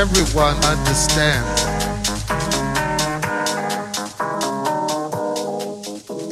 [0.00, 1.62] everyone understands.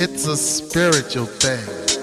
[0.00, 1.97] It's a spiritual thing.